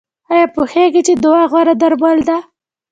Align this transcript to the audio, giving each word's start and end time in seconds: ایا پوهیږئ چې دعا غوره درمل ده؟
ایا 0.31 0.45
پوهیږئ 0.55 1.01
چې 1.07 1.13
دعا 1.23 1.43
غوره 1.51 1.73
درمل 1.81 2.19
ده؟ 2.29 2.37